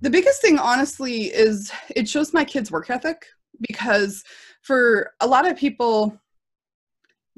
[0.00, 3.26] the biggest thing, honestly, is it shows my kids' work ethic
[3.68, 4.24] because
[4.62, 6.18] for a lot of people,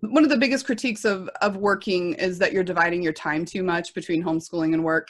[0.00, 3.62] one of the biggest critiques of of working is that you're dividing your time too
[3.62, 5.08] much between homeschooling and work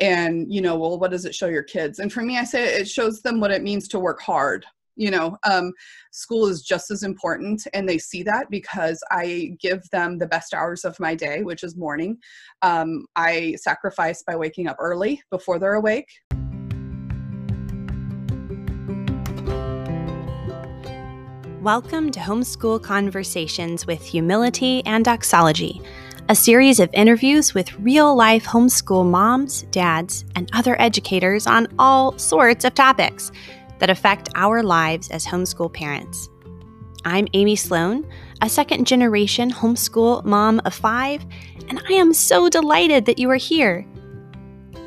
[0.00, 2.00] and you know well what does it show your kids?
[2.00, 4.66] And for me i say it shows them what it means to work hard
[4.96, 5.72] you know um,
[6.12, 10.54] school is just as important and they see that because i give them the best
[10.54, 12.16] hours of my day which is morning.
[12.62, 16.08] Um, i sacrifice by waking up early before they're awake
[21.64, 25.80] Welcome to Homeschool Conversations with Humility and Doxology,
[26.28, 32.18] a series of interviews with real life homeschool moms, dads, and other educators on all
[32.18, 33.32] sorts of topics
[33.78, 36.28] that affect our lives as homeschool parents.
[37.06, 38.06] I'm Amy Sloan,
[38.42, 41.24] a second generation homeschool mom of five,
[41.70, 43.86] and I am so delighted that you are here.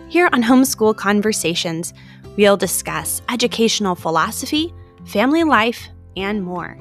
[0.09, 1.95] Here on Homeschool Conversations,
[2.37, 6.77] we'll discuss educational philosophy, family life, and more.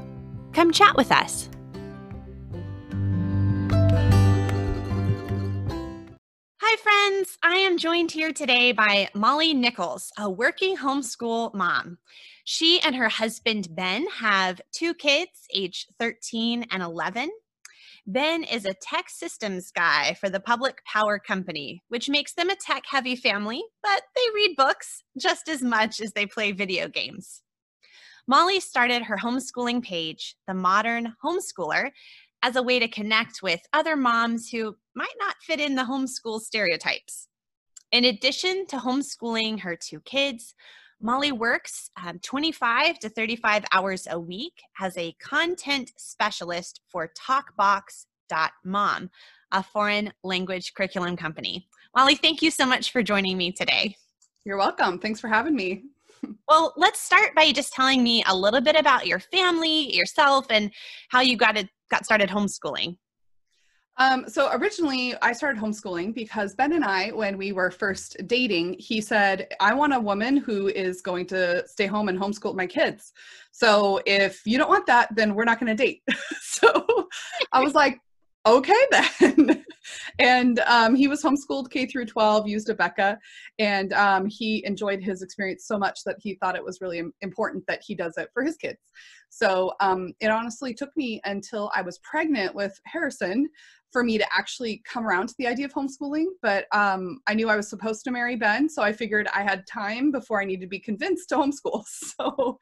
[0.52, 1.48] Come chat with us.
[6.62, 7.38] Hi, friends.
[7.42, 11.98] I am joined here today by Molly Nichols, a working homeschool mom.
[12.44, 17.30] She and her husband, Ben, have two kids, age 13 and 11.
[18.08, 22.54] Ben is a tech systems guy for the Public Power Company, which makes them a
[22.54, 27.42] tech heavy family, but they read books just as much as they play video games.
[28.28, 31.90] Molly started her homeschooling page, The Modern Homeschooler,
[32.42, 36.40] as a way to connect with other moms who might not fit in the homeschool
[36.40, 37.28] stereotypes.
[37.92, 40.54] In addition to homeschooling her two kids,
[41.00, 49.10] Molly works um, 25 to 35 hours a week as a content specialist for TalkBox.mom,
[49.52, 51.68] a foreign language curriculum company.
[51.94, 53.96] Molly, thank you so much for joining me today.
[54.44, 54.98] You're welcome.
[54.98, 55.84] Thanks for having me.
[56.48, 60.70] Well, let's start by just telling me a little bit about your family, yourself, and
[61.08, 62.96] how you got it got started homeschooling.
[63.98, 68.76] Um, so originally, I started homeschooling because Ben and I, when we were first dating,
[68.78, 72.66] he said, "I want a woman who is going to stay home and homeschool my
[72.66, 73.12] kids.
[73.52, 76.02] So if you don't want that, then we're not going to date."
[76.42, 77.08] so
[77.52, 77.98] I was like,
[78.46, 79.64] "Okay then."
[80.18, 83.18] And um, he was homeschooled K through 12, used Abeka,
[83.58, 87.64] and um, he enjoyed his experience so much that he thought it was really important
[87.66, 88.78] that he does it for his kids.
[89.28, 93.48] So um, it honestly took me until I was pregnant with Harrison
[93.92, 96.26] for me to actually come around to the idea of homeschooling.
[96.42, 99.66] But um, I knew I was supposed to marry Ben, so I figured I had
[99.66, 101.84] time before I needed to be convinced to homeschool.
[102.16, 102.58] So,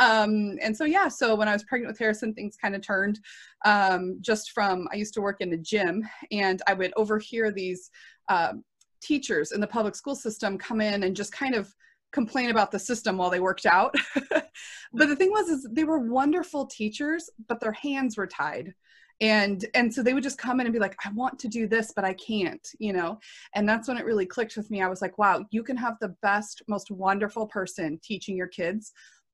[0.00, 3.20] um, and so yeah, so when I was pregnant with Harrison, things kind of turned
[3.64, 7.90] um, just from I used to work in the gym, and I would overhear these
[8.28, 8.54] uh,
[9.00, 11.72] teachers in the public school system come in and just kind of
[12.12, 13.94] complain about the system while they worked out.
[14.30, 18.74] but the thing was is they were wonderful teachers, but their hands were tied
[19.20, 21.66] and and so they would just come in and be like i want to do
[21.66, 23.18] this but i can't you know?
[23.54, 24.82] And that's when it really clicked with me.
[24.82, 28.92] I was like wow you can have the best most wonderful person teaching your kids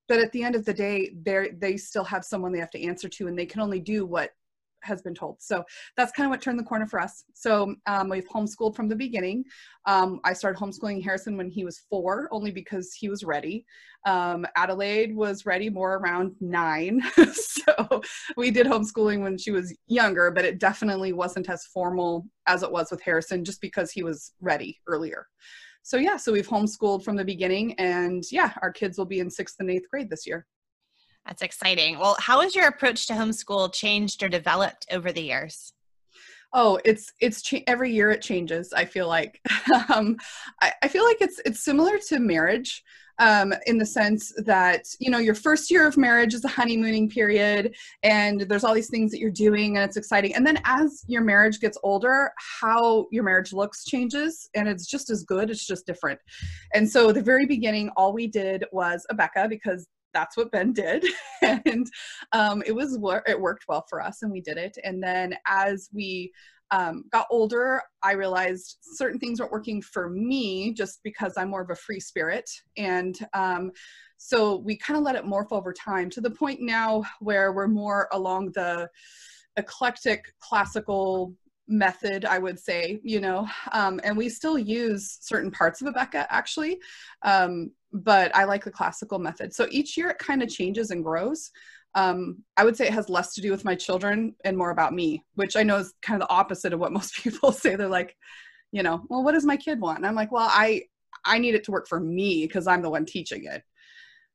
[0.08, 2.82] but at the end of the day they they still have someone they have to
[2.82, 4.30] answer to and they can only do what
[4.84, 5.40] has been told.
[5.40, 5.64] So
[5.96, 7.24] that's kind of what turned the corner for us.
[7.34, 9.44] So um, we've homeschooled from the beginning.
[9.86, 13.64] Um, I started homeschooling Harrison when he was four, only because he was ready.
[14.06, 17.02] Um, Adelaide was ready more around nine.
[17.32, 18.02] so
[18.36, 22.70] we did homeschooling when she was younger, but it definitely wasn't as formal as it
[22.70, 25.26] was with Harrison just because he was ready earlier.
[25.82, 29.30] So yeah, so we've homeschooled from the beginning and yeah, our kids will be in
[29.30, 30.46] sixth and eighth grade this year.
[31.26, 31.98] That's exciting.
[31.98, 35.72] Well, how has your approach to homeschool changed or developed over the years?
[36.52, 38.72] Oh, it's it's cha- every year it changes.
[38.72, 39.40] I feel like
[39.94, 40.16] um,
[40.60, 42.84] I, I feel like it's it's similar to marriage
[43.18, 47.08] um, in the sense that you know your first year of marriage is a honeymooning
[47.08, 51.04] period and there's all these things that you're doing and it's exciting and then as
[51.06, 55.66] your marriage gets older how your marriage looks changes and it's just as good it's
[55.66, 56.18] just different
[56.74, 61.05] and so the very beginning all we did was Abeka because that's what Ben did.
[61.43, 61.87] and
[62.32, 64.78] um, it was, it worked well for us and we did it.
[64.84, 66.32] And then as we
[66.70, 71.62] um, got older, I realized certain things weren't working for me just because I'm more
[71.62, 72.50] of a free spirit.
[72.76, 73.70] And um,
[74.16, 77.69] so we kind of let it morph over time to the point now where we're
[77.69, 78.88] more along the
[79.56, 81.34] eclectic classical
[81.66, 86.26] method i would say you know um, and we still use certain parts of Abeka
[86.28, 86.78] actually
[87.22, 91.02] um, but i like the classical method so each year it kind of changes and
[91.02, 91.50] grows
[91.96, 94.93] um, i would say it has less to do with my children and more about
[94.93, 97.88] me which i know is kind of the opposite of what most people say they're
[97.88, 98.17] like
[98.73, 100.82] you know well what does my kid want and i'm like well i
[101.25, 103.62] I need it to work for me because I'm the one teaching it.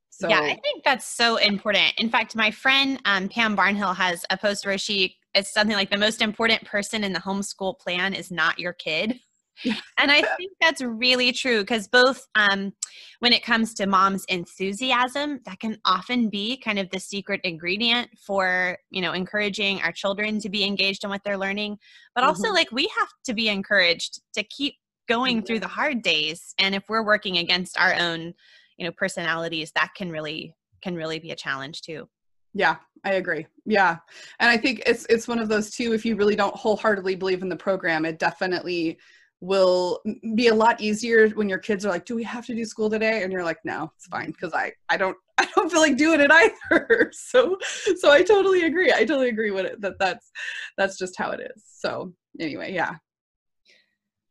[0.10, 1.94] So yeah, I think that's so important.
[1.98, 5.92] In fact, my friend um, Pam Barnhill has a post where she it's something like
[5.92, 9.20] the most important person in the homeschool plan is not your kid.
[9.66, 12.74] And I think that's really true because both um,
[13.20, 18.10] when it comes to mom's enthusiasm, that can often be kind of the secret ingredient
[18.26, 21.78] for you know encouraging our children to be engaged in what they're learning,
[22.16, 22.56] but also mm-hmm.
[22.56, 24.76] like we have to be encouraged to keep
[25.08, 26.54] going through the hard days.
[26.60, 28.34] And if we're working against our own
[28.78, 32.08] you know personalities, that can really can really be a challenge too.
[32.54, 33.46] Yeah, I agree.
[33.66, 33.98] Yeah.
[34.40, 37.42] And I think it's it's one of those too if you really don't wholeheartedly believe
[37.42, 38.98] in the program, it definitely
[39.42, 40.02] will
[40.36, 42.90] be a lot easier when your kids are like, "Do we have to do school
[42.90, 45.98] today?" and you're like, "No, it's fine because I I don't I don't feel like
[45.98, 47.58] doing it either." so
[47.98, 48.92] so I totally agree.
[48.92, 50.32] I totally agree with it that that's
[50.78, 51.64] that's just how it is.
[51.68, 52.96] So anyway, yeah.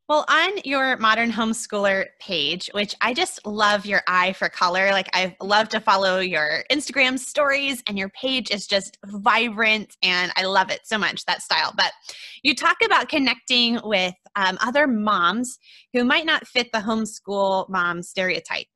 [0.08, 4.90] Well, on your modern homeschooler page, which I just love your eye for color.
[4.90, 10.32] Like, I love to follow your Instagram stories, and your page is just vibrant, and
[10.34, 11.74] I love it so much that style.
[11.76, 11.92] But
[12.42, 15.58] you talk about connecting with um, other moms
[15.92, 18.66] who might not fit the homeschool mom stereotype.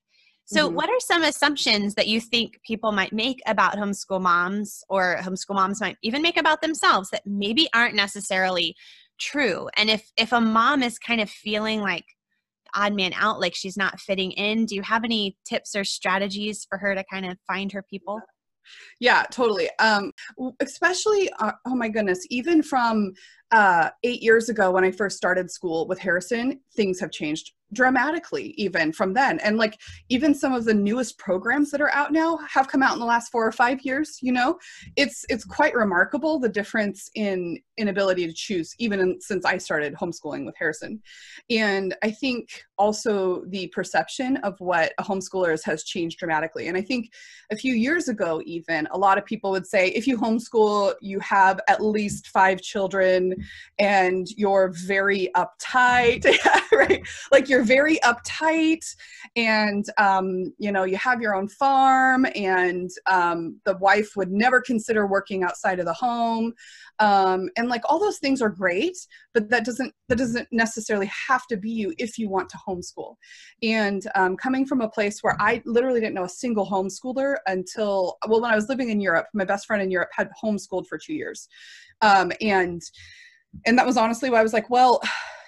[0.44, 0.74] So, mm-hmm.
[0.74, 5.54] what are some assumptions that you think people might make about homeschool moms or homeschool
[5.54, 8.74] moms might even make about themselves that maybe aren't necessarily
[9.20, 12.04] true and if if a mom is kind of feeling like
[12.74, 16.66] odd man out like she's not fitting in do you have any tips or strategies
[16.68, 18.20] for her to kind of find her people
[19.00, 19.68] yeah totally.
[19.78, 20.12] Um
[20.60, 23.12] especially uh, oh my goodness even from
[23.52, 28.54] uh, eight years ago when I first started school with Harrison, things have changed dramatically
[28.56, 29.38] even from then.
[29.40, 32.94] And like even some of the newest programs that are out now have come out
[32.94, 34.58] in the last four or five years, you know,
[34.96, 39.94] it's it's quite remarkable the difference in inability to choose, even in, since I started
[39.94, 41.02] homeschooling with Harrison.
[41.50, 46.68] And I think also the perception of what a homeschooler is has changed dramatically.
[46.68, 47.12] And I think
[47.50, 51.18] a few years ago, even a lot of people would say if you homeschool, you
[51.20, 53.34] have at least five children
[53.78, 56.26] and you're very uptight,
[56.72, 57.02] right?
[57.30, 58.84] Like you're very uptight
[59.36, 64.60] and, um, you know, you have your own farm and um, the wife would never
[64.60, 66.52] consider working outside of the home.
[66.98, 68.96] Um, and like all those things are great,
[69.34, 73.16] but that doesn't, that doesn't necessarily have to be you if you want to homeschool.
[73.62, 78.18] And um, coming from a place where I literally didn't know a single homeschooler until,
[78.28, 80.98] well, when I was living in Europe, my best friend in Europe had homeschooled for
[80.98, 81.48] two years.
[82.02, 82.82] Um, and
[83.66, 85.00] and that was honestly why I was like, well,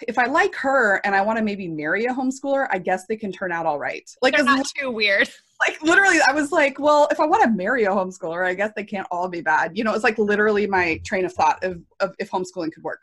[0.06, 3.16] if I like her and I want to maybe marry a homeschooler, I guess they
[3.16, 4.08] can turn out all right.
[4.22, 5.28] Like, it's not too weird.
[5.60, 8.72] Like literally, I was like, well, if I want to marry a homeschooler, I guess
[8.76, 9.76] they can't all be bad.
[9.76, 13.00] You know, it's like literally my train of thought of, of if homeschooling could work.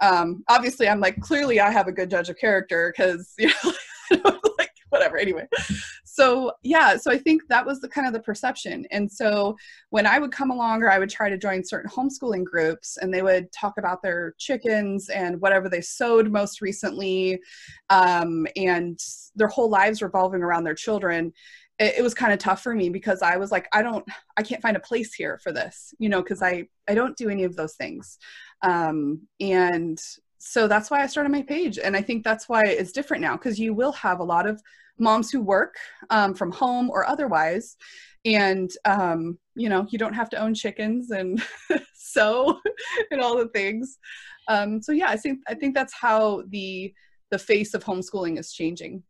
[0.00, 4.40] Um, obviously, I'm like, clearly, I have a good judge of character because you know,
[4.58, 5.16] like whatever.
[5.16, 5.46] Anyway,
[6.16, 8.86] so yeah so i think that was the kind of the perception.
[8.90, 9.56] And so
[9.90, 13.12] when i would come along or i would try to join certain homeschooling groups and
[13.12, 17.40] they would talk about their chickens and whatever they sowed most recently
[17.90, 18.98] um, and
[19.34, 21.32] their whole lives revolving around their children
[21.78, 24.04] it, it was kind of tough for me because i was like i don't
[24.36, 27.28] i can't find a place here for this you know because i i don't do
[27.28, 28.18] any of those things.
[28.62, 29.98] Um, and
[30.38, 31.78] so that's why I started my page.
[31.78, 34.62] And I think that's why it's different now because you will have a lot of
[34.98, 35.76] moms who work
[36.10, 37.76] um, from home or otherwise.
[38.24, 41.42] And um, you know you don't have to own chickens and
[41.94, 42.60] sew
[43.10, 43.98] and all the things.
[44.48, 46.94] Um, so yeah i think i think that's how the
[47.30, 49.02] the face of homeschooling is changing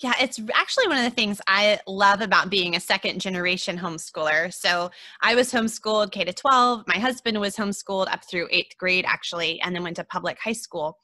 [0.00, 4.52] yeah, it's actually one of the things I love about being a second generation homeschooler.
[4.52, 4.90] So
[5.22, 6.84] I was homeschooled K to 12.
[6.88, 10.52] My husband was homeschooled up through eighth grade, actually, and then went to public high
[10.52, 10.98] school.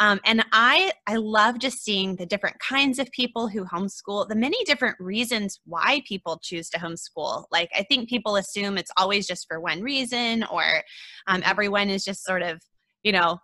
[0.00, 4.34] Um, and I I love just seeing the different kinds of people who homeschool, the
[4.34, 7.44] many different reasons why people choose to homeschool.
[7.52, 10.82] Like I think people assume it's always just for one reason, or
[11.28, 12.60] um, everyone is just sort of
[13.04, 13.38] you know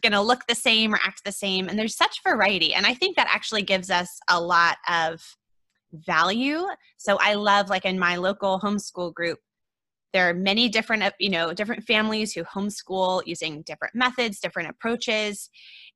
[0.00, 1.68] going to look the same or act the same.
[1.68, 5.20] And there's such variety, and I think that actually gives us a lot of
[5.92, 6.66] value.
[6.96, 9.38] So I love like in my local homeschool group
[10.12, 14.68] there are many different uh, you know different families who homeschool using different methods different
[14.68, 15.48] approaches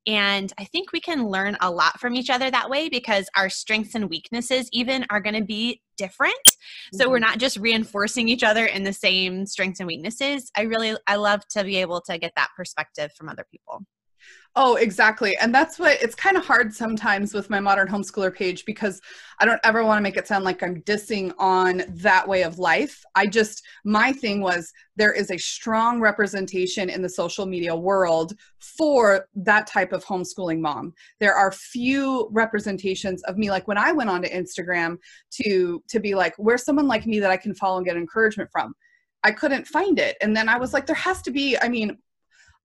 [0.07, 3.49] and i think we can learn a lot from each other that way because our
[3.49, 6.97] strengths and weaknesses even are going to be different mm-hmm.
[6.97, 7.29] so we're mm-hmm.
[7.29, 11.41] not just reinforcing each other in the same strengths and weaknesses i really i love
[11.47, 13.81] to be able to get that perspective from other people
[14.57, 15.35] Oh, exactly.
[15.35, 19.01] And that's what it's kind of hard sometimes with my modern homeschooler page because
[19.39, 22.57] I don't ever want to make it sound like I'm dissing on that way of
[22.57, 23.03] life.
[23.15, 28.33] I just, my thing was there is a strong representation in the social media world
[28.59, 30.93] for that type of homeschooling mom.
[31.19, 33.51] There are few representations of me.
[33.51, 34.99] Like when I went onto Instagram
[35.31, 38.49] to, to be like, where's someone like me that I can follow and get encouragement
[38.53, 38.73] from?
[39.21, 40.15] I couldn't find it.
[40.21, 41.97] And then I was like, there has to be, I mean,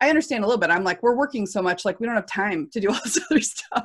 [0.00, 0.70] I understand a little bit.
[0.70, 3.18] I'm like, we're working so much, like we don't have time to do all this
[3.30, 3.84] other stuff.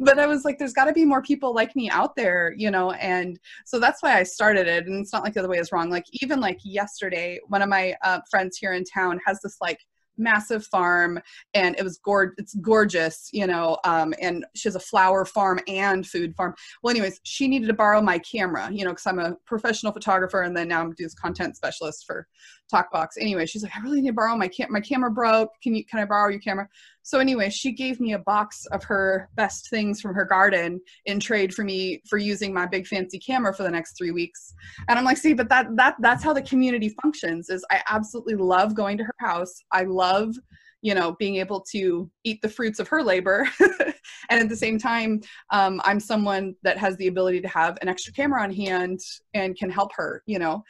[0.00, 2.70] But I was like, there's got to be more people like me out there, you
[2.70, 2.92] know.
[2.92, 4.86] And so that's why I started it.
[4.86, 5.90] And it's not like the other way is wrong.
[5.90, 9.78] Like even like yesterday, one of my uh, friends here in town has this like
[10.16, 11.18] massive farm
[11.54, 15.58] and it was gor- it's gorgeous you know um, and she has a flower farm
[15.66, 19.18] and food farm well anyways she needed to borrow my camera you know because i'm
[19.18, 22.26] a professional photographer and then now i'm this content specialist for
[22.72, 25.50] talkbox anyway she's like i really need to borrow my cam my camera broke.
[25.62, 26.68] Can you can i borrow your camera?
[27.02, 31.20] So anyway she gave me a box of her best things from her garden in
[31.20, 34.54] trade for me for using my big fancy camera for the next three weeks.
[34.88, 38.34] And i'm like see but that that that's how the community functions is i absolutely
[38.34, 39.54] love going to her house.
[39.72, 40.34] I love
[40.82, 43.48] you know being able to eat the fruits of her labor.
[44.30, 47.88] And at the same time um, i'm someone that has the ability to have an
[47.88, 49.00] extra camera on hand
[49.34, 50.62] and can help her you know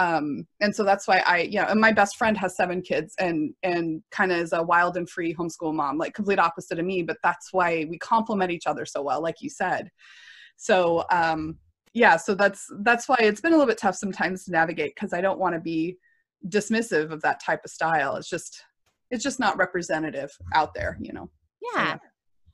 [0.00, 3.52] um, and so that's why i yeah and my best friend has seven kids and
[3.62, 7.02] and kind of is a wild and free homeschool mom like complete opposite of me
[7.02, 9.90] but that's why we complement each other so well like you said
[10.56, 11.58] so um
[11.92, 15.12] yeah so that's that's why it's been a little bit tough sometimes to navigate because
[15.12, 15.96] i don't want to be
[16.48, 18.64] dismissive of that type of style it's just
[19.10, 21.28] it's just not representative out there, you know.
[21.74, 21.94] Yeah.
[21.94, 22.00] So,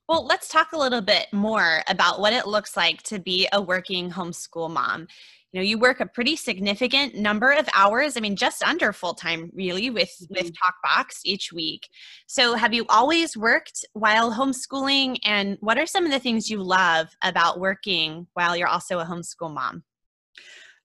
[0.09, 3.61] well, let's talk a little bit more about what it looks like to be a
[3.61, 5.09] working homeschool mom.
[5.53, 8.17] You know, you work a pretty significant number of hours.
[8.17, 10.35] I mean, just under full time, really, with mm-hmm.
[10.35, 11.89] with TalkBox each week.
[12.27, 15.19] So, have you always worked while homeschooling?
[15.25, 19.05] And what are some of the things you love about working while you're also a
[19.05, 19.83] homeschool mom?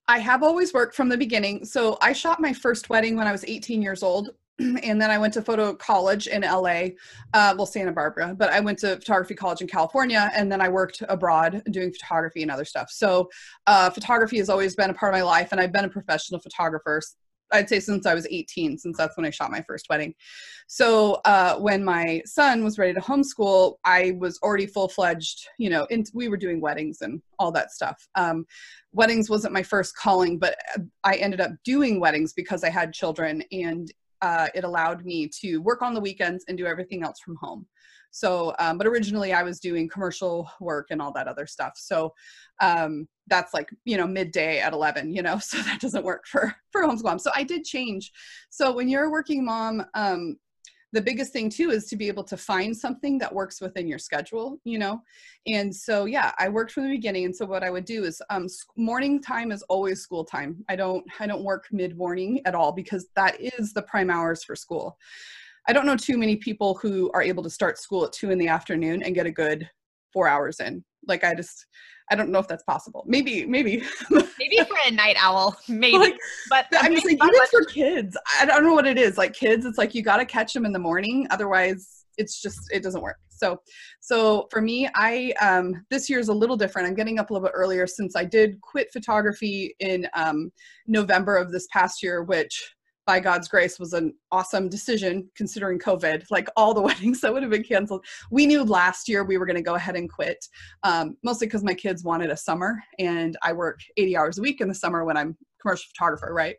[0.08, 1.64] I have always worked from the beginning.
[1.64, 4.30] So, I shot my first wedding when I was 18 years old
[4.82, 6.90] and then I went to photo college in LA,
[7.34, 10.68] uh, well, Santa Barbara, but I went to photography college in California, and then I
[10.68, 12.90] worked abroad doing photography and other stuff.
[12.90, 13.28] So,
[13.66, 16.40] uh, photography has always been a part of my life, and I've been a professional
[16.40, 17.00] photographer.
[17.52, 20.14] I'd say since I was 18, since that's when I shot my first wedding.
[20.68, 25.46] So uh, when my son was ready to homeschool, I was already full fledged.
[25.58, 28.08] You know, and we were doing weddings and all that stuff.
[28.14, 28.46] Um,
[28.92, 30.56] weddings wasn't my first calling, but
[31.04, 33.92] I ended up doing weddings because I had children, and
[34.22, 37.66] uh, it allowed me to work on the weekends and do everything else from home.
[38.12, 41.72] So, um, but originally I was doing commercial work and all that other stuff.
[41.76, 42.12] So
[42.60, 46.54] um, that's like, you know, midday at 11, you know, so that doesn't work for,
[46.70, 48.12] for homeschool So I did change.
[48.50, 50.36] So when you're a working mom, um,
[50.92, 53.98] the biggest thing too is to be able to find something that works within your
[53.98, 55.02] schedule you know?
[55.46, 57.24] And so yeah i worked from the beginning.
[57.24, 58.46] And so what i would do is um,
[58.76, 60.64] morning time is always school time.
[60.68, 64.44] I don't i don't work mid morning at all because that is the prime hours
[64.44, 64.98] for school.
[65.68, 68.38] I don't know too many people who are able to start school at two in
[68.38, 69.68] the afternoon and get a good
[70.12, 71.66] four hours in like i just
[72.10, 73.04] I don't know if that's possible.
[73.06, 73.82] Maybe, maybe.
[74.10, 75.96] maybe for a night owl, maybe.
[75.96, 76.18] Like,
[76.50, 79.16] but I'm mean, like, even for kids, I don't know what it is.
[79.16, 82.58] Like kids, it's like you got to catch them in the morning, otherwise, it's just
[82.70, 83.16] it doesn't work.
[83.30, 83.58] So,
[84.00, 86.86] so for me, I um, this year is a little different.
[86.86, 90.52] I'm getting up a little bit earlier since I did quit photography in um,
[90.86, 92.74] November of this past year, which
[93.06, 97.42] by God's grace was an awesome decision considering COVID, like all the weddings that would
[97.42, 98.04] have been canceled.
[98.30, 100.44] We knew last year we were going to go ahead and quit,
[100.82, 104.60] um, mostly because my kids wanted a summer and I work 80 hours a week
[104.60, 106.56] in the summer when I'm commercial photographer, right?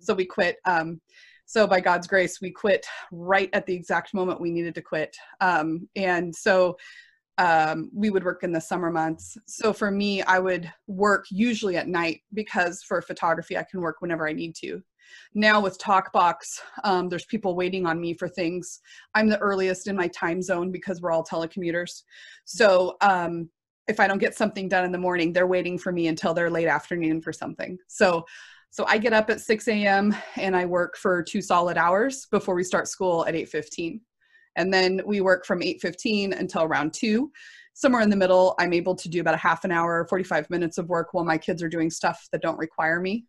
[0.00, 0.56] So we quit.
[0.64, 1.00] Um,
[1.46, 5.16] so by God's grace, we quit right at the exact moment we needed to quit.
[5.40, 6.76] Um, and so
[7.38, 9.36] um, we would work in the summer months.
[9.46, 13.96] So for me, I would work usually at night because for photography, I can work
[14.00, 14.82] whenever I need to.
[15.34, 18.80] Now with TalkBox, um, there's people waiting on me for things.
[19.14, 22.02] I'm the earliest in my time zone because we're all telecommuters.
[22.44, 23.48] So um,
[23.88, 26.50] if I don't get something done in the morning, they're waiting for me until their
[26.50, 27.78] late afternoon for something.
[27.88, 28.24] So
[28.72, 30.14] so I get up at 6 a.m.
[30.36, 34.00] and I work for two solid hours before we start school at 8:15.
[34.54, 37.30] And then we work from 8:15 until around 2
[37.80, 40.76] somewhere in the middle i'm able to do about a half an hour 45 minutes
[40.76, 43.24] of work while my kids are doing stuff that don't require me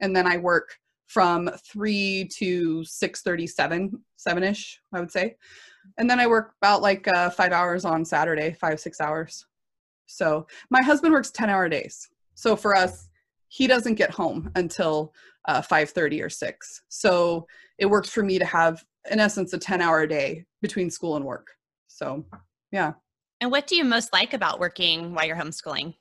[0.00, 5.36] and then i work from 3 to 6.37 7ish i would say.
[5.98, 9.46] And then i work about like uh, five hours on saturday five six hours.
[10.06, 12.08] So my husband works 10 hour days.
[12.34, 13.08] So for us
[13.48, 15.14] he doesn't get home until
[15.46, 17.46] uh, 5.30 or 6 so
[17.78, 21.24] it works for me to have in essence a 10 hour day between school and
[21.24, 21.52] work.
[21.88, 22.24] So,
[22.72, 22.94] yeah.
[23.40, 25.94] And what do you most like about working while you're homeschooling?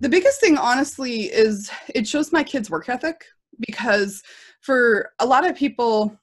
[0.00, 3.24] The biggest thing, honestly, is it shows my kids' work ethic
[3.66, 4.22] because
[4.60, 6.18] for a lot of people,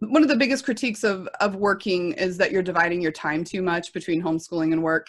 [0.00, 3.62] one of the biggest critiques of of working is that you're dividing your time too
[3.62, 5.08] much between homeschooling and work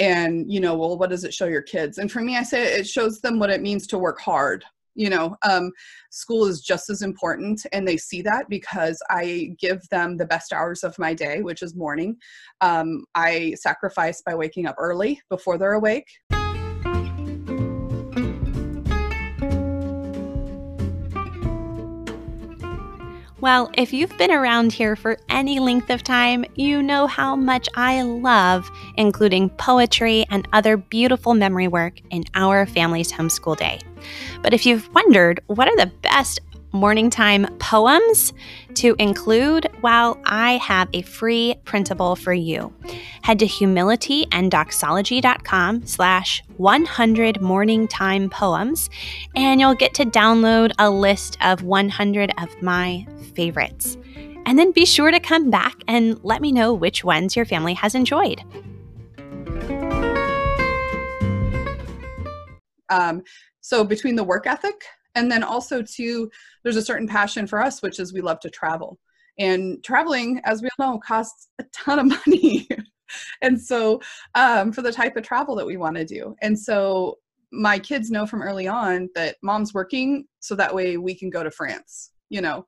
[0.00, 1.98] and you know well what does it show your kids?
[1.98, 5.10] And for me i say it shows them what it means to work hard you
[5.10, 5.70] know um,
[6.10, 10.52] school is just as important and they see that because i give them the best
[10.52, 12.16] hours of my day which is morning.
[12.60, 16.08] Um, i sacrifice by waking up early before they're awake
[23.44, 27.68] Well, if you've been around here for any length of time, you know how much
[27.74, 33.80] I love including poetry and other beautiful memory work in our family's homeschool day.
[34.40, 36.40] But if you've wondered what are the best
[36.74, 38.34] morning time poems
[38.74, 42.74] to include, well, I have a free printable for you.
[43.22, 48.90] Head to humilityanddoxology.com slash 100 morning time poems,
[49.36, 53.96] and you'll get to download a list of 100 of my favorites.
[54.46, 57.72] And then be sure to come back and let me know which ones your family
[57.74, 58.42] has enjoyed.
[62.90, 63.22] Um,
[63.60, 66.30] so between the work ethic and then also too
[66.64, 68.98] there's a certain passion for us which is we love to travel.
[69.38, 72.68] And traveling as we all know costs a ton of money.
[73.42, 74.00] And so
[74.34, 76.34] um, for the type of travel that we want to do.
[76.42, 77.18] And so
[77.52, 81.44] my kids know from early on that mom's working so that way we can go
[81.44, 82.66] to france you know?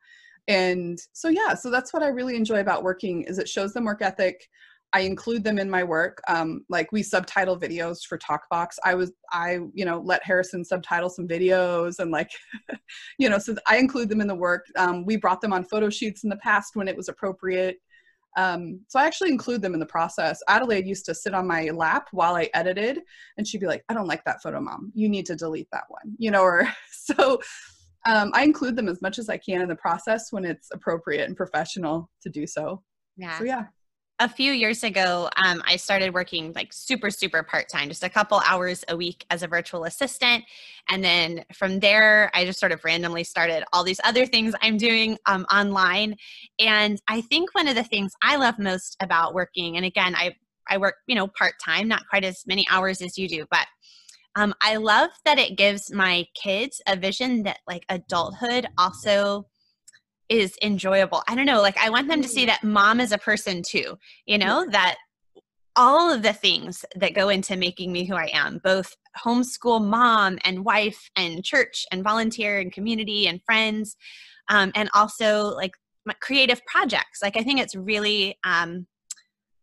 [0.48, 3.84] And so yeah so that's what i really enjoy about working is it shows them
[3.84, 4.48] work ethic
[4.96, 6.22] I include them in my work.
[6.26, 8.76] Um, like we subtitle videos for TalkBox.
[8.82, 12.30] I was I you know let Harrison subtitle some videos and like
[13.18, 14.64] you know so I include them in the work.
[14.78, 17.76] Um, we brought them on photo shoots in the past when it was appropriate.
[18.38, 20.40] Um, so I actually include them in the process.
[20.48, 23.00] Adelaide used to sit on my lap while I edited,
[23.36, 24.92] and she'd be like, "I don't like that photo, mom.
[24.94, 27.38] You need to delete that one." You know, or so.
[28.06, 31.26] Um, I include them as much as I can in the process when it's appropriate
[31.26, 32.84] and professional to do so.
[33.16, 33.36] Yeah.
[33.36, 33.64] So yeah
[34.18, 38.08] a few years ago, um, I started working like super, super part time, just a
[38.08, 40.44] couple hours a week as a virtual assistant.
[40.88, 44.78] And then from there, I just sort of randomly started all these other things I'm
[44.78, 46.16] doing um, online.
[46.58, 50.34] And I think one of the things I love most about working, and again, I,
[50.68, 53.66] I work, you know, part time, not quite as many hours as you do, but
[54.34, 59.46] um, I love that it gives my kids a vision that like adulthood also
[60.28, 61.22] is enjoyable.
[61.28, 62.48] I don't know, like I want them to see mm.
[62.48, 64.96] that mom is a person too, you know, that
[65.76, 70.38] all of the things that go into making me who I am, both homeschool mom
[70.42, 73.96] and wife and church and volunteer and community and friends,
[74.48, 75.72] um, and also like
[76.20, 77.20] creative projects.
[77.22, 78.86] Like I think it's really, um,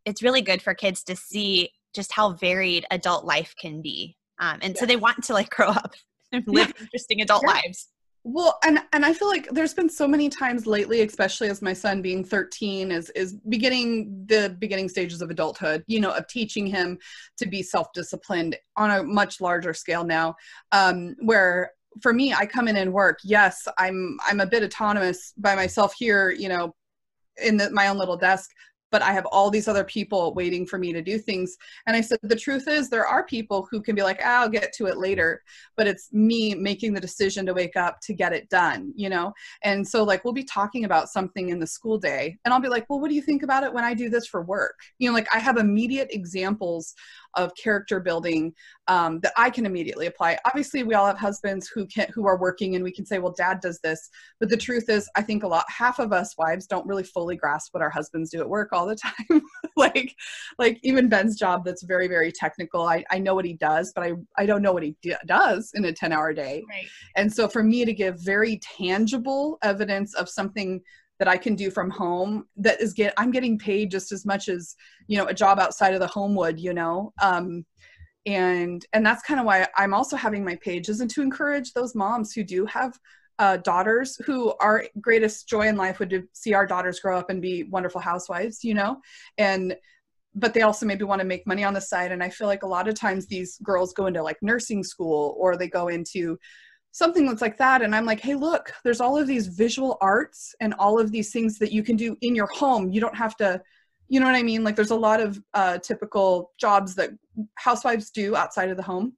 [0.06, 4.60] it's really good for kids to see just how varied adult life can be, um,
[4.62, 5.94] and so they want to like grow up
[6.32, 6.84] and live yeah.
[6.84, 7.54] interesting adult yeah.
[7.54, 7.90] lives
[8.24, 11.74] well and and i feel like there's been so many times lately especially as my
[11.74, 16.66] son being 13 is is beginning the beginning stages of adulthood you know of teaching
[16.66, 16.98] him
[17.38, 20.34] to be self-disciplined on a much larger scale now
[20.72, 23.20] um where for me i come in and work.
[23.24, 26.74] Yes i'm i'm a bit autonomous by myself here you know
[27.44, 28.50] in the, my own little desk
[28.94, 31.58] but I have all these other people waiting for me to do things.
[31.88, 34.50] And I said, the truth is, there are people who can be like, ah, I'll
[34.50, 35.42] get to it later,
[35.76, 39.34] but it's me making the decision to wake up to get it done, you know?
[39.64, 42.70] And so, like, we'll be talking about something in the school day, and I'll be
[42.70, 44.80] like, well, what do you think about it when I do this for work?
[45.00, 46.94] You know, like, I have immediate examples
[47.36, 48.54] of character building
[48.88, 50.38] um, that I can immediately apply.
[50.46, 53.34] Obviously, we all have husbands who can who are working, and we can say, "Well,
[53.36, 56.68] Dad does this," but the truth is, I think a lot half of us wives
[56.68, 59.42] don't really fully grasp what our husbands do at work all the time.
[59.76, 60.16] like,
[60.58, 62.84] like even Ben's job that's very very technical.
[62.84, 65.72] I I know what he does, but I I don't know what he d- does
[65.74, 66.64] in a ten hour day.
[66.70, 66.88] Right.
[67.16, 70.82] And so for me to give very tangible evidence of something
[71.20, 74.50] that I can do from home that is get I'm getting paid just as much
[74.50, 74.76] as
[75.08, 77.66] you know a job outside of the home would you know um,
[78.26, 81.96] and and that's kind of why I'm also having my page isn't to encourage those
[81.96, 82.98] moms who do have
[83.40, 87.30] uh, daughters who our greatest joy in life would to see our daughters grow up
[87.30, 89.00] and be wonderful housewives you know?
[89.38, 89.76] And
[90.36, 92.64] but they also maybe want to make money on the side and i feel like
[92.64, 96.38] a lot of times these girls go into like nursing school or they go into
[96.92, 100.56] something that's like that and i'm like hey look there's all of these visual arts
[100.60, 102.92] and all of these things that you can do in your home.
[102.92, 103.62] You don't have to
[104.10, 104.64] you know what i mean?
[104.64, 107.12] Like there's a lot of uh, typical jobs that
[107.56, 109.14] housewives do outside of the home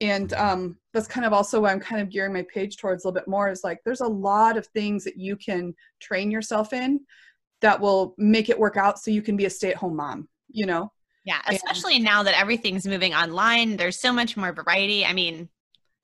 [0.00, 3.08] and um, that's kind of also why i'm kind of gearing my page towards a
[3.08, 6.72] little bit more is like there's a lot of things that you can train yourself
[6.72, 7.00] in
[7.60, 10.90] that will make it work out so you can be a stay-at-home mom you know?
[11.24, 15.04] Yeah especially and, now that everything's moving online there's so much more variety.
[15.04, 15.48] I mean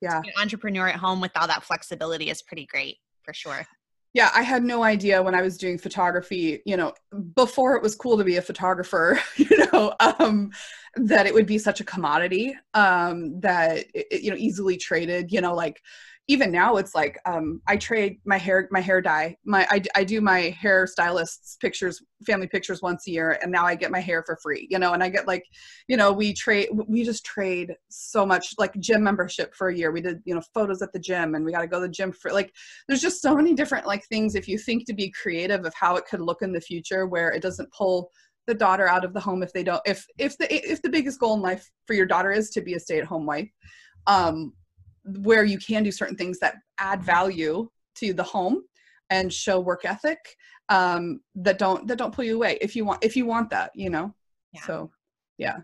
[0.01, 0.17] yeah.
[0.17, 3.65] an entrepreneur at home with all that flexibility is pretty great for sure
[4.13, 6.93] yeah i had no idea when i was doing photography you know
[7.35, 10.51] before it was cool to be a photographer you know um,
[10.95, 15.41] that it would be such a commodity um, that it, you know easily traded you
[15.41, 15.81] know like
[16.27, 20.03] even now it's like um, i trade my hair my hair dye my I, I
[20.03, 23.99] do my hair stylist's pictures family pictures once a year and now i get my
[23.99, 25.45] hair for free you know and i get like
[25.87, 29.91] you know we trade we just trade so much like gym membership for a year.
[29.91, 31.93] We did you know photos at the gym and we got to go to the
[31.93, 32.53] gym for like
[32.87, 35.95] there's just so many different like things if you think to be creative of how
[35.95, 38.11] it could look in the future where it doesn't pull
[38.47, 41.19] the daughter out of the home if they don't if if the if the biggest
[41.19, 43.49] goal in life for your daughter is to be a stay-at-home wife
[44.07, 44.53] um
[45.05, 48.63] where you can do certain things that add value to the home
[49.09, 50.17] and show work ethic
[50.69, 53.71] um, that don't that don't pull you away if you want if you want that
[53.75, 54.13] you know
[54.53, 54.61] yeah.
[54.61, 54.89] so
[55.37, 55.57] yeah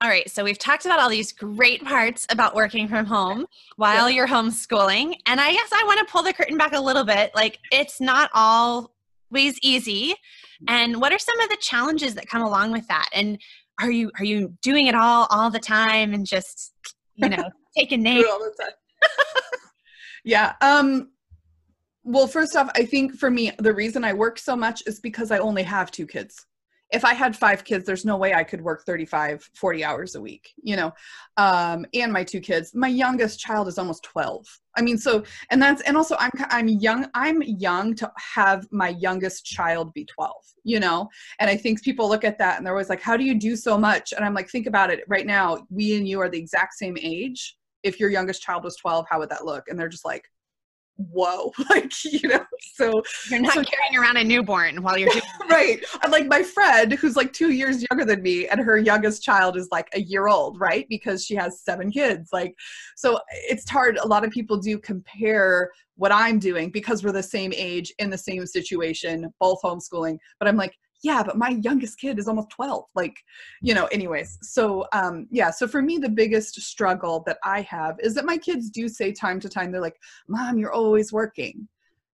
[0.00, 3.46] all right so we've talked about all these great parts about working from home
[3.76, 4.16] while yeah.
[4.16, 7.30] you're homeschooling and i guess i want to pull the curtain back a little bit
[7.34, 10.14] like it's not always easy
[10.66, 13.38] and what are some of the challenges that come along with that and
[13.80, 16.72] are you are you doing it all all the time and just
[17.14, 17.44] you know
[17.78, 18.72] taking names all the time
[20.24, 20.54] yeah.
[20.60, 21.10] Um,
[22.04, 25.30] well, first off, I think for me, the reason I work so much is because
[25.30, 26.46] I only have two kids.
[26.90, 30.20] If I had five kids, there's no way I could work 35, 40 hours a
[30.22, 30.94] week, you know,
[31.36, 32.74] um, and my two kids.
[32.74, 34.46] My youngest child is almost 12.
[34.74, 38.88] I mean, so, and that's, and also I'm, I'm young, I'm young to have my
[38.88, 40.32] youngest child be 12,
[40.64, 41.10] you know,
[41.40, 43.54] and I think people look at that and they're always like, how do you do
[43.54, 44.14] so much?
[44.14, 45.66] And I'm like, think about it right now.
[45.68, 49.18] We and you are the exact same age if your youngest child was 12 how
[49.18, 49.64] would that look?
[49.68, 50.24] And they're just like
[50.96, 51.52] whoa.
[51.70, 55.84] Like you know so you're not so, carrying around a newborn while you're doing right.
[56.02, 59.56] And like my friend who's like two years younger than me and her youngest child
[59.56, 60.86] is like a year old right?
[60.88, 62.30] Because she has seven kids.
[62.32, 62.54] Like
[62.96, 63.96] so it's hard.
[63.98, 68.08] A lot of people do compare what i'm doing because we're the same age in
[68.08, 72.50] the same situation both homeschooling but i'm like yeah but my youngest kid is almost
[72.50, 73.16] 12 like
[73.60, 77.96] you know anyways so um yeah so for me the biggest struggle that i have
[78.00, 81.68] is that my kids do say time to time they're like mom you're always working.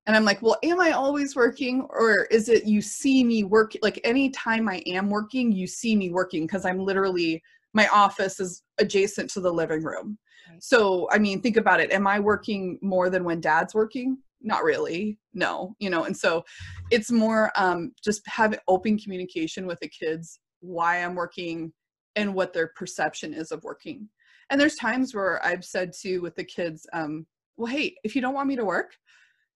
[0.06, 3.72] And i'm like well am i always working or is it you see me work
[3.80, 7.42] like anytime i am working you see me working because i'm literally
[7.72, 10.16] my office is adjacent to the living room.
[10.60, 14.62] So i mean think about it am i working more than when dad's working not
[14.62, 16.44] really no you know and so
[16.90, 21.72] it's more um, just have open communication with the kids why i'm working
[22.16, 24.08] and what their perception is of working.
[24.50, 27.26] And there's times where i've said to with the kids um,
[27.56, 28.92] well hey if you don't want me to work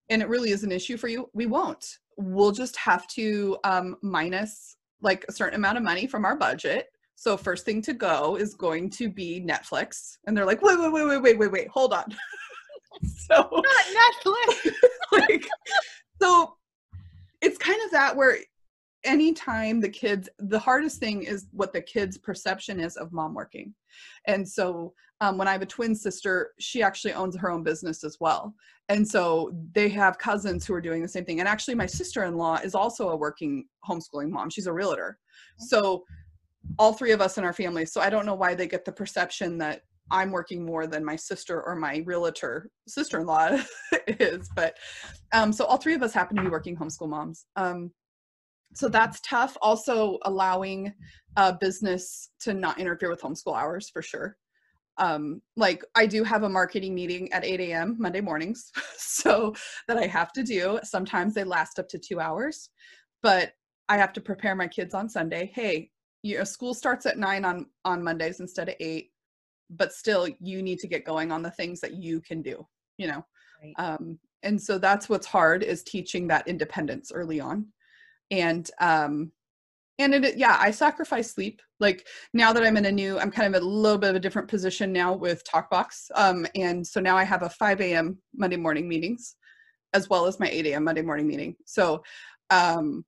[0.08, 1.84] and it really is an issue for you we won't.
[2.16, 6.86] We'll just have to um, minus like a certain amount of money from our budget.
[7.14, 10.16] So first thing to go is going to be netflix.
[10.26, 12.04] And they're like wait wait wait wait wait wait wait hold on
[13.16, 14.72] so not Netflix.
[15.12, 15.48] like,
[16.20, 16.56] so
[17.40, 18.38] it's kind of that where
[19.04, 23.74] anytime the kids the hardest thing is what the kids perception is of mom working.
[24.26, 28.04] And so um, when i have a twin sister she actually owns her own business
[28.04, 28.54] as well.
[28.88, 31.40] And so they have cousins who are doing the same thing.
[31.40, 34.50] And actually my sister-in-law is also a working homeschooling mom.
[34.50, 35.18] She's a realtor.
[35.58, 36.04] So
[36.78, 38.92] all three of us in our family so i don't know why they get the
[38.92, 43.58] perception that I'm working more than my sister or my realtor sister-in-law
[44.06, 44.48] is.
[44.54, 44.76] But
[45.32, 47.46] um, so all three of us happen to be working homeschool moms.
[47.56, 47.90] Um,
[48.74, 49.56] so that's tough.
[49.62, 50.92] Also allowing
[51.60, 54.36] business to not interfere with homeschool hours for sure.
[54.98, 57.96] Um, like I do have a marketing meeting at 8 a.m.
[58.00, 59.54] Monday mornings, so
[59.86, 60.80] that I have to do.
[60.82, 62.70] Sometimes they last up to two hours,
[63.22, 63.52] but
[63.88, 65.52] I have to prepare my kids on Sunday.
[65.54, 65.90] Hey,
[66.22, 69.12] you know, school starts at nine on on Mondays instead of eight
[69.70, 72.66] but still you need to get going on the things that you can do
[72.98, 73.24] you know?
[73.62, 73.74] Right.
[73.78, 77.66] um, and so that's what's hard is teaching that independence early on.
[78.30, 79.32] And um
[79.98, 81.62] and it yeah i sacrifice sleep.
[81.80, 84.20] Like now that i'm in a new i'm kind of a little bit of a
[84.20, 88.56] different position now with talkbox um and so now i have a 5 a.m monday
[88.56, 89.36] morning meetings
[89.94, 91.56] as well as my 8 a.m monday morning meeting.
[91.64, 92.02] So
[92.50, 93.04] um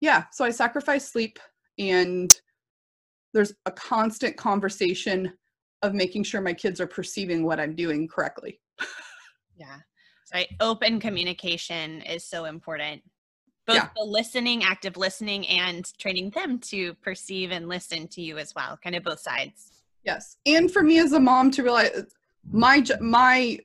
[0.00, 1.38] yeah so i sacrifice sleep
[1.78, 2.34] and
[3.34, 5.32] there's a constant conversation
[5.82, 8.60] of making sure my kids are perceiving what I'm doing correctly.
[9.56, 9.76] yeah.
[10.32, 10.48] Right.
[10.60, 13.02] Open communication is so important.
[13.66, 13.88] Both yeah.
[13.96, 18.78] the listening, active listening, and training them to perceive and listen to you as well,
[18.82, 19.82] kind of both sides.
[20.04, 20.36] Yes.
[20.46, 21.90] And for me as a mom to realize
[22.50, 23.58] my my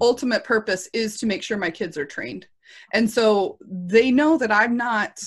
[0.00, 2.46] ultimate purpose is to make sure my kids are trained.
[2.92, 5.20] And so they know that I'm not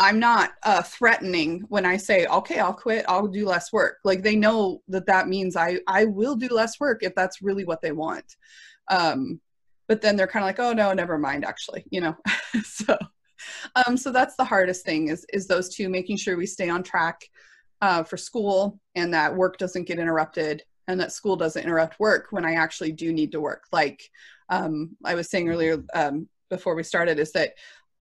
[0.00, 3.98] I'm not uh, threatening when I say, okay, I'll quit, I'll do less work.
[4.02, 7.66] Like they know that that means I, I will do less work if that's really
[7.66, 8.24] what they want.
[8.88, 9.42] Um,
[9.88, 12.16] but then they're kind of like, oh no, never mind, actually, you know?
[12.64, 12.96] so,
[13.76, 16.82] um, so that's the hardest thing is, is those two, making sure we stay on
[16.82, 17.20] track
[17.82, 22.28] uh, for school and that work doesn't get interrupted and that school doesn't interrupt work
[22.30, 23.64] when I actually do need to work.
[23.70, 24.08] Like
[24.48, 27.52] um, I was saying earlier um, before we started is that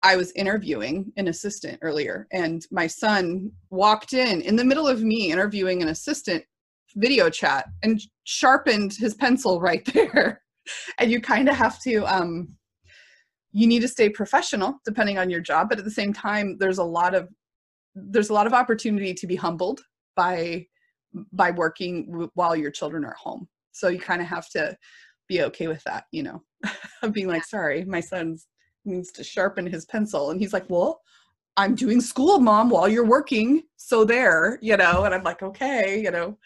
[0.04, 5.04] I was interviewing an assistant earlier, and my son walked in in the middle of
[5.04, 6.44] me interviewing an assistant
[6.96, 10.42] video chat and sharpened his pencil right there.
[11.00, 12.50] and you kind of have to, um,
[13.52, 16.78] you need to stay professional depending on your job, but at the same time, there's
[16.78, 17.28] a lot of
[17.96, 19.82] there's a lot of opportunity to be humbled
[20.16, 20.66] by
[21.34, 23.48] by working while your children are at home.
[23.72, 24.78] So you kind of have to
[25.28, 26.44] be okay with that, you know,
[27.02, 28.48] of being like, sorry, my son's
[28.88, 30.32] needs to sharpen his pencil.
[30.32, 31.02] And he's like, well,
[31.58, 33.64] I'm doing school, mom, while you're working.
[33.78, 36.38] So there, you know, and I'm like, okay, you know.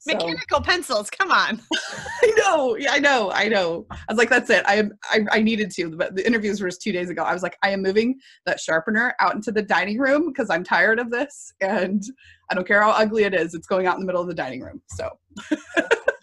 [0.00, 0.12] So.
[0.12, 1.62] Mechanical pencils, come on.
[2.22, 2.76] I know.
[2.76, 3.30] Yeah, I know.
[3.32, 3.86] I know.
[3.90, 4.62] I was like, that's it.
[4.66, 7.22] I I, I needed to, but the interviews were just two days ago.
[7.22, 10.62] I was like, I am moving that sharpener out into the dining room because I'm
[10.62, 11.52] tired of this.
[11.62, 12.02] And
[12.50, 14.34] I don't care how ugly it is, it's going out in the middle of the
[14.34, 14.82] dining room.
[14.90, 15.08] So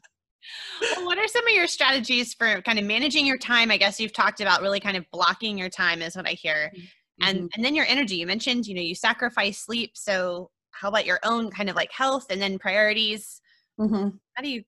[0.81, 3.71] well, what are some of your strategies for kind of managing your time?
[3.71, 6.71] I guess you've talked about really kind of blocking your time is what I hear.
[6.75, 7.27] Mm-hmm.
[7.27, 8.15] And and then your energy.
[8.15, 9.91] You mentioned, you know, you sacrifice sleep.
[9.95, 13.41] So how about your own kind of like health and then priorities?
[13.79, 14.09] Mm-hmm.
[14.33, 14.63] How do you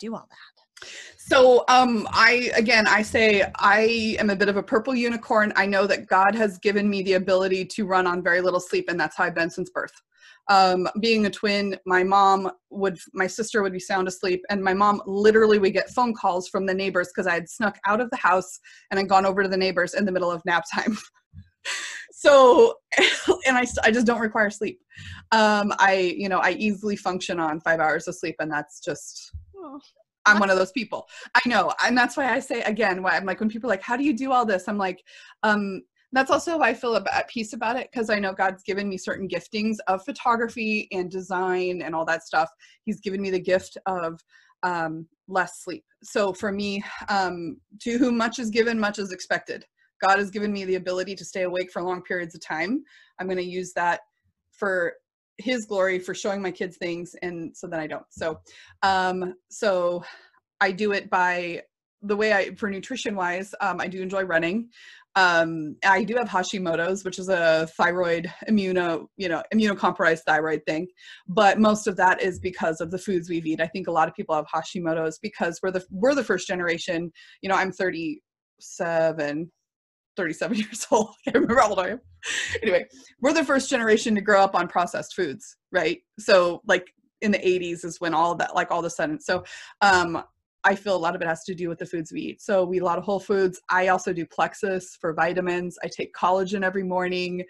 [0.00, 0.86] do all that?
[1.16, 5.52] So um I again I say I am a bit of a purple unicorn.
[5.56, 8.86] I know that God has given me the ability to run on very little sleep
[8.88, 9.92] and that's how I've been since birth
[10.48, 14.74] um, being a twin, my mom would, my sister would be sound asleep, and my
[14.74, 18.10] mom literally would get phone calls from the neighbors because I had snuck out of
[18.10, 18.58] the house
[18.90, 20.98] and had gone over to the neighbors in the middle of nap time.
[22.12, 22.74] so,
[23.46, 24.80] and I, I just don't require sleep.
[25.32, 29.32] Um, I, you know, I easily function on five hours of sleep, and that's just.
[29.56, 29.80] Oh.
[30.26, 31.06] I'm one of those people.
[31.34, 31.70] I know.
[31.84, 34.04] And that's why I say again, why I'm like, when people are like, how do
[34.04, 34.68] you do all this?
[34.68, 35.04] I'm like,
[35.42, 35.82] um,
[36.14, 38.96] that's also why I feel at peace about it because I know God's given me
[38.96, 42.48] certain giftings of photography and design and all that stuff.
[42.84, 44.20] He's given me the gift of
[44.62, 45.84] um, less sleep.
[46.02, 49.64] So for me, um, to whom much is given, much is expected.
[50.02, 52.82] God has given me the ability to stay awake for long periods of time.
[53.18, 54.00] I'm going to use that
[54.52, 54.94] for
[55.38, 58.04] His glory, for showing my kids things, and so that I don't.
[58.10, 58.38] So,
[58.82, 60.04] um, so
[60.60, 61.62] I do it by
[62.02, 64.68] the way I, for nutrition wise, um, I do enjoy running.
[65.16, 70.88] Um, I do have Hashimoto's, which is a thyroid immuno, you know, immunocompromised thyroid thing.
[71.28, 73.64] But most of that is because of the foods we've eaten.
[73.64, 77.12] I think a lot of people have Hashimoto's because we're the we're the first generation.
[77.42, 79.50] You know, I'm 37,
[80.16, 81.14] 37 years old.
[81.28, 82.00] I remember how old I am.
[82.62, 82.86] Anyway,
[83.20, 85.98] we're the first generation to grow up on processed foods, right?
[86.18, 86.86] So like
[87.20, 89.20] in the 80s is when all that, like all of a sudden.
[89.20, 89.44] So
[89.80, 90.22] um,
[90.64, 92.42] I feel a lot of it has to do with the foods we eat.
[92.42, 93.60] So we eat a lot of whole foods.
[93.70, 95.78] I also do plexus for vitamins.
[95.84, 97.44] I take collagen every morning.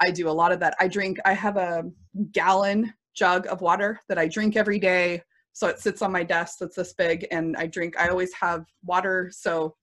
[0.00, 0.76] I do a lot of that.
[0.78, 1.84] I drink, I have a
[2.32, 5.22] gallon jug of water that I drink every day.
[5.52, 8.64] So it sits on my desk that's this big and I drink, I always have
[8.84, 9.30] water.
[9.34, 9.74] So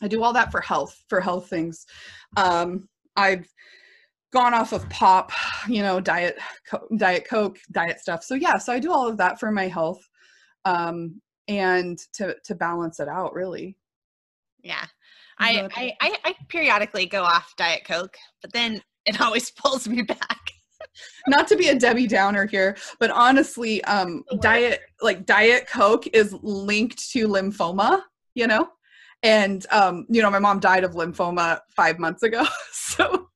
[0.00, 1.86] I do all that for health, for health things.
[2.36, 3.46] Um, I've
[4.32, 5.32] gone off of pop,
[5.68, 6.38] you know, diet,
[6.68, 8.22] co- diet Coke, diet stuff.
[8.22, 10.00] So yeah, so I do all of that for my health.
[10.64, 13.76] Um, and to to balance it out really.
[14.62, 14.84] Yeah.
[15.38, 20.02] I, I, I i periodically go off diet coke but then it always pulls me
[20.02, 20.52] back.
[21.28, 26.34] Not to be a debbie downer here but honestly um diet like diet coke is
[26.42, 28.02] linked to lymphoma
[28.34, 28.68] you know?
[29.22, 33.28] And um you know my mom died of lymphoma five months ago so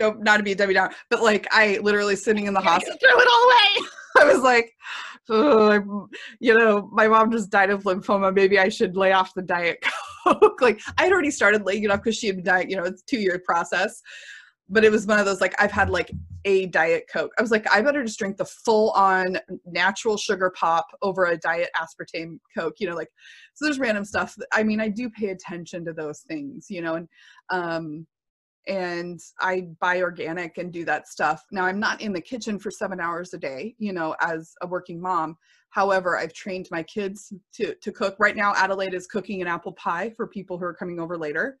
[0.00, 3.18] not to be a debbie downer but like i literally sitting in the hospital throw
[3.18, 3.88] it all away.
[4.18, 4.72] I was like
[5.30, 6.08] oh,
[6.40, 8.34] you know, my mom just died of lymphoma.
[8.34, 9.84] Maybe I should lay off the diet
[10.24, 10.60] coke.
[10.60, 12.70] like I had already started laying it off because she had diet.
[12.70, 14.02] You know, it's two year process.
[14.68, 16.10] But it was one of those like I've had like
[16.44, 17.32] a diet coke.
[17.38, 21.36] I was like, I better just drink the full on natural sugar pop over a
[21.36, 22.74] diet aspartame coke.
[22.78, 23.10] You know, like
[23.54, 23.64] so.
[23.64, 24.36] There's random stuff.
[24.52, 26.66] I mean, I do pay attention to those things.
[26.68, 27.08] You know, and
[27.50, 28.06] um,
[28.66, 31.44] and I buy organic and do that stuff.
[31.52, 34.66] Now I'm not in the kitchen for seven hours a day, you know, as a
[34.66, 35.36] working mom.
[35.70, 38.16] However, I've trained my kids to to cook.
[38.18, 41.58] Right now, Adelaide is cooking an apple pie for people who are coming over later.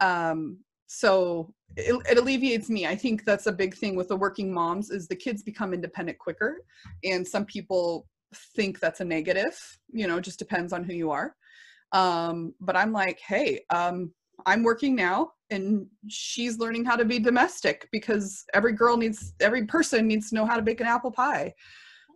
[0.00, 2.86] Um, so it, it alleviates me.
[2.86, 6.18] I think that's a big thing with the working moms is the kids become independent
[6.18, 6.58] quicker,
[7.02, 8.06] and some people
[8.54, 9.58] think that's a negative.
[9.92, 11.34] You know, just depends on who you are.
[11.92, 14.12] Um, but I'm like, hey, um,
[14.44, 19.64] I'm working now and she's learning how to be domestic because every girl needs every
[19.66, 21.54] person needs to know how to bake an apple pie.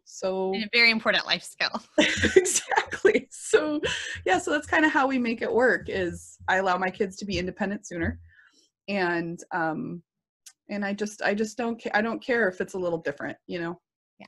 [0.04, 1.83] So and a very important life skill.
[2.37, 3.28] Exactly.
[3.30, 3.80] So
[4.26, 7.16] yeah so that's kind of how we make it work is i allow my kids
[7.16, 8.20] to be independent sooner.
[8.88, 10.02] And um
[10.68, 13.38] and i just i just don't care i don't care if it's a little different
[13.46, 13.80] you know?
[14.18, 14.26] Yeah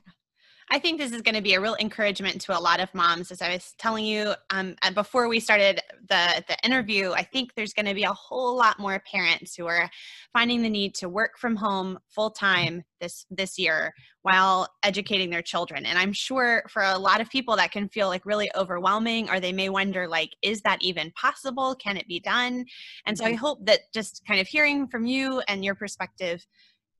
[0.69, 3.31] I think this is going to be a real encouragement to a lot of moms.
[3.31, 7.73] As I was telling you um, before we started the, the interview, I think there's
[7.73, 9.89] going to be a whole lot more parents who are
[10.31, 15.41] finding the need to work from home full time this this year while educating their
[15.41, 15.85] children.
[15.85, 19.39] And I'm sure for a lot of people that can feel like really overwhelming, or
[19.39, 21.75] they may wonder like, is that even possible?
[21.75, 22.65] Can it be done?
[23.05, 23.37] And so I mm-hmm.
[23.37, 26.45] hope that just kind of hearing from you and your perspective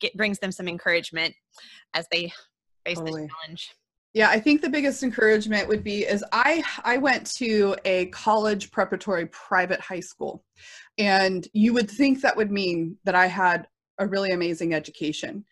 [0.02, 1.34] get, brings them some encouragement
[1.94, 2.34] as they
[2.86, 3.24] face totally.
[3.24, 3.76] the challenge
[4.14, 8.72] yeah i think the biggest encouragement would be is i i went to a college
[8.72, 10.44] preparatory private high school
[10.98, 13.68] and you would think that would mean that i had
[14.00, 15.44] a really amazing education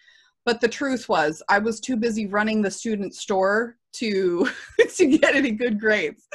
[0.46, 4.48] but the truth was i was too busy running the student store to
[4.96, 6.28] to get any good grades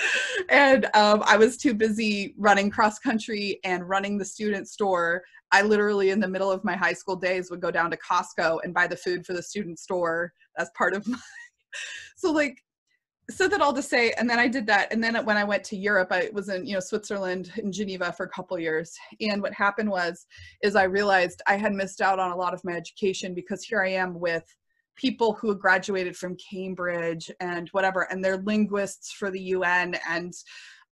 [0.48, 5.62] and um, i was too busy running cross country and running the student store i
[5.62, 8.74] literally in the middle of my high school days would go down to costco and
[8.74, 11.18] buy the food for the student store as part of my
[12.16, 12.62] so like
[13.28, 15.64] so that all to say and then i did that and then when i went
[15.64, 19.42] to europe i was in you know switzerland in geneva for a couple years and
[19.42, 20.26] what happened was
[20.62, 23.82] is i realized i had missed out on a lot of my education because here
[23.82, 24.44] i am with
[24.94, 30.32] people who graduated from cambridge and whatever and they're linguists for the un and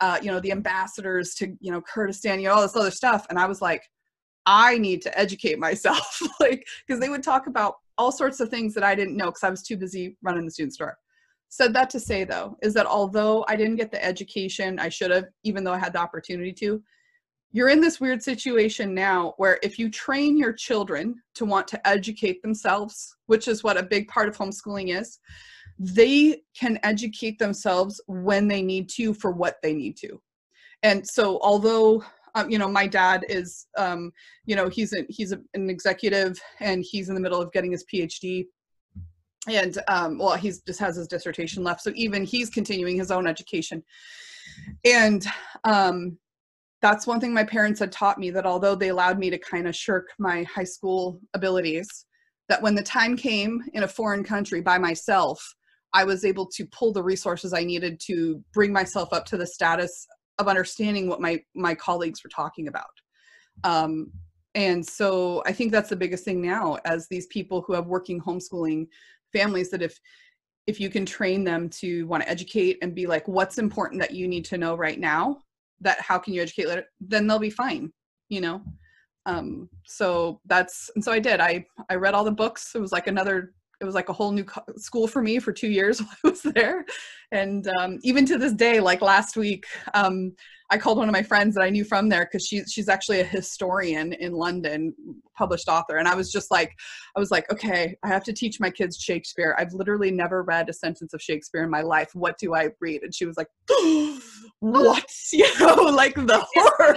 [0.01, 3.27] uh, you know the ambassadors to you know kurdistan you know all this other stuff
[3.31, 3.83] and i was like
[4.45, 8.75] i need to educate myself like because they would talk about all sorts of things
[8.75, 10.97] that I didn't know because I was too busy running the student store.
[11.49, 15.11] Said that to say though, is that although I didn't get the education I should
[15.11, 16.83] have, even though I had the opportunity to,
[17.53, 21.89] you're in this weird situation now where if you train your children to want to
[21.89, 25.21] educate themselves, which is what a big part of homeschooling is,
[25.79, 30.21] they can educate themselves when they need to for what they need to.
[30.83, 32.05] And so, although
[32.35, 34.13] um, you know my dad is um,
[34.45, 37.73] you know he's a, he's a, an executive and he's in the middle of getting
[37.73, 38.47] his phd
[39.49, 41.83] and um, well he's just has his dissertation left.
[41.83, 43.83] So even he's continuing his own education.
[44.85, 45.25] And
[45.65, 46.19] um,
[46.83, 49.67] that's one thing my parents had taught me that although they allowed me to kind
[49.67, 52.07] of shirk my high school abilities
[52.49, 55.43] that when the time came in a foreign country by myself
[55.95, 59.47] i was able to pull the resources i needed to bring myself up to the
[59.47, 60.07] status
[60.39, 62.85] of understanding what my my colleagues were talking about.
[63.63, 64.13] Um,
[64.57, 68.21] and so i think that's the biggest thing now as these people who have working
[68.21, 68.87] homeschooling
[69.33, 69.99] families that if
[70.67, 74.15] if you can train them to want to educate and be like what's important that
[74.15, 75.39] you need to know right now?
[75.81, 76.87] That how can you educate later?
[77.01, 77.93] then they'll be fine
[78.29, 78.63] you know?
[79.27, 81.41] Um so that's and so i did.
[81.41, 82.73] I i read all the books.
[82.75, 85.53] It was like another it was like a whole new co- school for me for
[85.53, 86.85] two years while I was there.
[87.33, 90.33] And um, even to this day, like last week, um,
[90.71, 93.21] I called one of my friends that I knew from there because she's she's actually
[93.21, 94.95] a historian in London,
[95.37, 95.99] published author.
[95.99, 96.73] And I was just like,
[97.15, 99.55] I was like, okay, I have to teach my kids Shakespeare.
[99.59, 102.15] I've literally never read a sentence of Shakespeare in my life.
[102.15, 103.03] What do I read?
[103.03, 103.49] And she was like,
[104.61, 105.05] what?
[105.33, 106.95] You know, like the horror.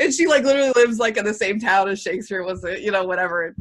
[0.00, 3.04] and she like literally lives like in the same town as Shakespeare was, you know,
[3.04, 3.54] whatever.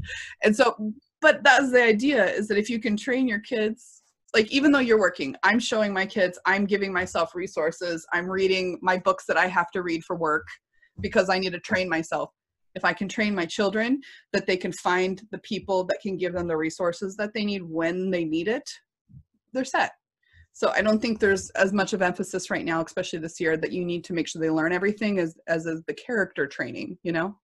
[0.44, 4.04] And so but that's the idea is that if you can train your kids
[4.34, 8.78] like even though you're working i'm showing my kids i'm giving myself resources i'm reading
[8.82, 10.46] my books that i have to read for work
[11.02, 12.32] because i need to train myself.
[12.76, 14.02] If i can train my children
[14.34, 17.64] that they can find the people that can give them the resources that they need
[17.64, 18.70] when they need it
[19.54, 19.92] they're set.
[20.54, 23.72] So i don't think there's as much of emphasis right now especially this year that
[23.72, 27.12] you need to make sure they learn everything as as is the character training you
[27.12, 27.36] know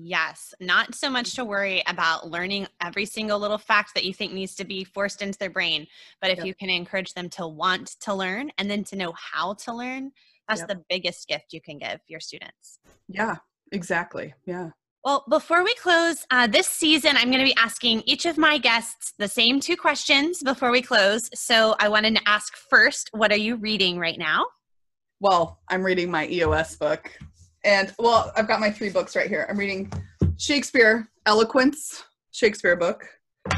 [0.00, 4.32] Yes, not so much to worry about learning every single little fact that you think
[4.32, 5.86] needs to be forced into their brain,
[6.20, 6.46] but if yep.
[6.46, 10.12] you can encourage them to want to learn and then to know how to learn,
[10.48, 10.68] that's yep.
[10.68, 12.78] the biggest gift you can give your students.
[13.08, 13.36] Yeah,
[13.72, 14.34] exactly.
[14.46, 14.70] Yeah.
[15.04, 18.58] Well, before we close uh, this season, I'm going to be asking each of my
[18.58, 21.30] guests the same two questions before we close.
[21.34, 24.46] So I wanted to ask first, what are you reading right now?
[25.20, 27.10] Well, I'm reading my EOS book.
[27.64, 29.46] And well, I've got my three books right here.
[29.48, 29.92] I'm reading
[30.36, 33.04] Shakespeare, Eloquence, Shakespeare book.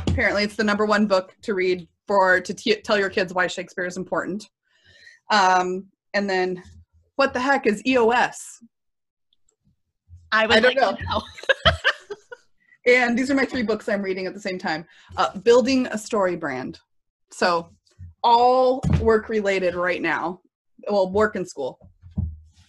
[0.07, 3.47] Apparently, it's the number one book to read for to t- tell your kids why
[3.47, 4.49] Shakespeare is important.
[5.31, 6.63] Um, and then,
[7.17, 8.63] what the heck is EOS?
[10.33, 11.23] I would I don't like know.
[11.67, 11.73] know.
[12.87, 14.87] and these are my three books I'm reading at the same time.
[15.17, 16.79] Uh, Building a Story Brand.
[17.31, 17.71] So,
[18.23, 20.41] all work related right now.
[20.89, 21.79] Well, work and school.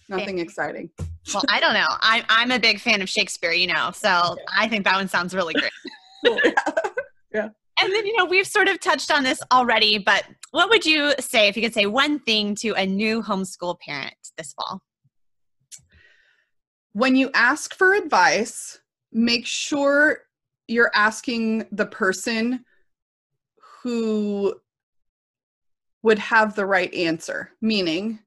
[0.08, 0.90] Nothing exciting.
[1.32, 1.86] Well, I don't know.
[2.00, 5.34] I'm I'm a big fan of Shakespeare, you know, so I think that one sounds
[5.34, 5.72] really great.
[6.24, 6.52] Cool, yeah.
[7.32, 7.48] yeah.
[7.80, 11.14] And then, you know, we've sort of touched on this already, but what would you
[11.18, 14.80] say if you could say one thing to a new homeschool parent this fall?
[16.92, 18.78] When you ask for advice,
[19.10, 20.18] make sure
[20.68, 22.64] you're asking the person
[23.82, 24.54] who
[26.02, 27.50] would have the right answer.
[27.60, 28.20] Meaning,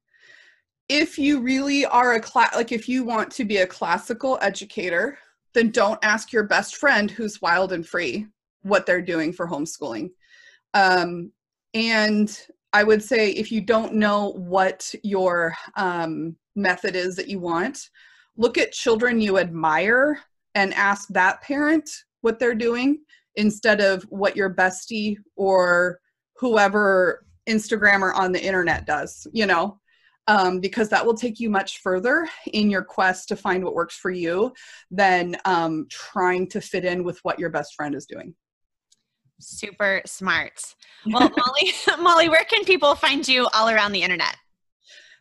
[0.90, 5.18] if you really are a class, like if you want to be a classical educator,
[5.54, 8.28] then don't ask your best friend who's wild and free
[8.62, 10.10] what they're doing for homeschooling.
[10.74, 11.32] Um,
[11.74, 12.38] and
[12.74, 17.90] I would say if you don't know what your um, method is that you want,
[18.38, 20.20] look at children you admire
[20.56, 21.90] and ask that parent
[22.22, 23.00] what they're doing
[23.36, 26.00] instead of what your bestie or
[26.38, 29.80] whoever Instagrammer on the internet does, you know,
[30.28, 33.96] um, because that will take you much further in your quest to find what works
[33.96, 34.54] for you
[34.92, 38.34] than um, trying to fit in with what your best friend is doing.
[39.40, 40.62] Super smart.
[41.08, 41.72] Well, Molly,
[42.04, 44.36] Molly, where can people find you all around the internet?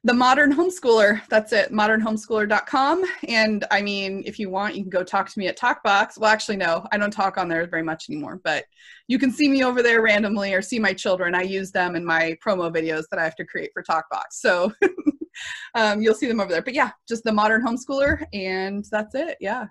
[0.05, 1.22] The modern homeschooler.
[1.28, 5.48] That's it modernhomeschooler.com and i mean if you want you can go talk to me
[5.48, 6.18] at talkbox.
[6.18, 8.64] Well actually no i don't talk on there very much anymore but
[9.09, 11.34] you can see me over there randomly or see my children.
[11.34, 14.32] I use them in my promo videos that i have to create for talkbox.
[14.32, 14.72] So
[15.74, 16.62] um, you'll see them over there.
[16.62, 19.66] But yeah just the modern homeschooler and that's it yeah.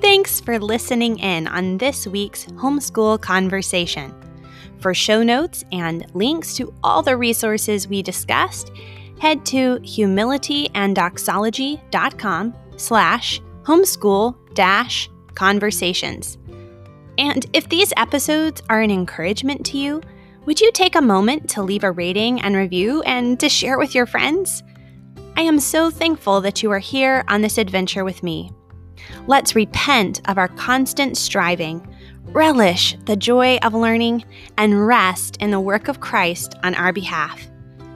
[0.00, 4.23] Thanks for listening in on this week's Homeschool Conversation.
[4.80, 8.70] For show notes and links to all the resources we discussed,
[9.18, 16.36] head to humilityanddoxology.com slash homeschool dash conversations.
[17.18, 20.02] And if these episodes are an encouragement to you,
[20.46, 23.94] would you take a moment to leave a rating and review and to share with
[23.94, 24.62] your friends?
[25.36, 28.52] I am so thankful that you are here on this adventure with me.
[29.26, 31.86] Let's repent of our constant striving,
[32.34, 34.24] relish the joy of learning,
[34.58, 37.48] and rest in the work of Christ on our behalf.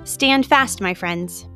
[0.05, 1.47] Stand fast, my friends.